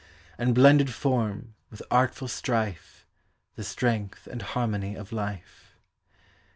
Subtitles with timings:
[0.39, 3.03] And blended form, with artful suite.
[3.53, 5.43] The strength and harmony of lite.